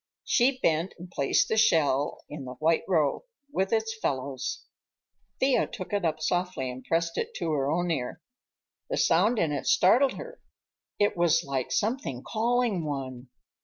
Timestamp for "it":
5.93-6.03, 7.19-7.35, 9.51-9.67, 10.97-11.15